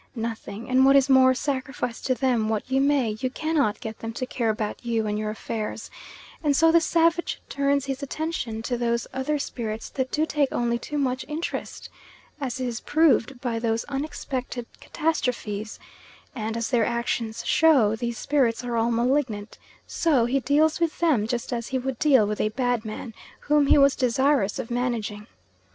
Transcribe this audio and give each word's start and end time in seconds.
Nothing; 0.15 0.67
and 0.67 0.83
what 0.83 0.95
is 0.95 1.11
more, 1.11 1.35
sacrifice 1.35 2.01
to 2.01 2.15
them 2.15 2.49
what 2.49 2.71
you 2.71 2.81
may, 2.81 3.11
you 3.19 3.29
cannot 3.29 3.79
get 3.79 3.99
them 3.99 4.13
to 4.13 4.25
care 4.25 4.49
about 4.49 4.83
you 4.83 5.05
and 5.05 5.19
your 5.19 5.29
affairs, 5.29 5.91
and 6.43 6.55
so 6.57 6.71
the 6.71 6.81
savage 6.81 7.39
turns 7.49 7.85
his 7.85 8.01
attention 8.01 8.63
to 8.63 8.79
those 8.79 9.05
other 9.13 9.37
spirits 9.37 9.89
that 9.91 10.09
do 10.09 10.25
take 10.25 10.49
only 10.51 10.79
too 10.79 10.97
much 10.97 11.23
interest, 11.27 11.87
as 12.39 12.59
is 12.59 12.79
proved 12.81 13.39
by 13.41 13.59
those 13.59 13.83
unexpected 13.89 14.65
catastrophes; 14.79 15.77
and, 16.33 16.57
as 16.57 16.69
their 16.71 16.83
actions 16.83 17.45
show, 17.45 17.95
these 17.95 18.17
spirits 18.17 18.63
are 18.63 18.75
all 18.75 18.89
malignant, 18.89 19.59
so 19.85 20.25
he 20.25 20.39
deals 20.39 20.79
with 20.79 20.97
them 20.97 21.27
just 21.27 21.53
as 21.53 21.67
he 21.67 21.77
would 21.77 21.99
deal 21.99 22.25
with 22.25 22.41
a 22.41 22.49
bad 22.49 22.83
man 22.83 23.13
whom 23.41 23.67
he 23.67 23.77
was 23.77 23.95
desirous 23.95 24.57
of 24.57 24.71
managing. 24.71 25.27